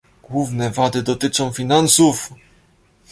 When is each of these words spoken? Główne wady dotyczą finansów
Główne 0.23 0.69
wady 0.71 1.03
dotyczą 1.03 1.51
finansów 1.51 2.29